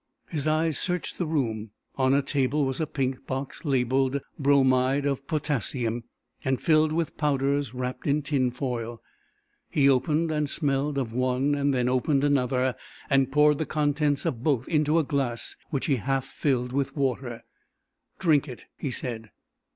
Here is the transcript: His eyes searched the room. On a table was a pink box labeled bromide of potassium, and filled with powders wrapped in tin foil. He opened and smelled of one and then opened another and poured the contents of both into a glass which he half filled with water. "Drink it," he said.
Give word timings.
His 0.29 0.47
eyes 0.47 0.79
searched 0.79 1.19
the 1.19 1.27
room. 1.27 1.69
On 1.95 2.15
a 2.15 2.23
table 2.23 2.65
was 2.65 2.79
a 2.81 2.87
pink 2.87 3.27
box 3.27 3.63
labeled 3.65 4.19
bromide 4.39 5.05
of 5.05 5.27
potassium, 5.27 6.05
and 6.43 6.59
filled 6.59 6.91
with 6.91 7.17
powders 7.17 7.75
wrapped 7.75 8.07
in 8.07 8.23
tin 8.23 8.49
foil. 8.49 8.99
He 9.69 9.87
opened 9.87 10.31
and 10.31 10.49
smelled 10.49 10.97
of 10.97 11.13
one 11.13 11.53
and 11.53 11.71
then 11.71 11.87
opened 11.87 12.23
another 12.23 12.75
and 13.11 13.31
poured 13.31 13.59
the 13.59 13.67
contents 13.67 14.25
of 14.25 14.41
both 14.41 14.67
into 14.67 14.97
a 14.97 15.03
glass 15.03 15.55
which 15.69 15.85
he 15.85 15.97
half 15.97 16.25
filled 16.25 16.73
with 16.73 16.95
water. 16.97 17.43
"Drink 18.17 18.47
it," 18.47 18.65
he 18.79 18.89
said. 18.89 19.29